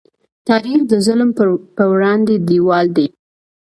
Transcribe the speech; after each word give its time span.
تاریخ 0.49 0.79
د 0.91 0.93
ظلم 1.05 1.29
په 1.77 1.83
وړاندې 1.91 2.33
دیوال 2.47 2.87
دی. 2.97 3.07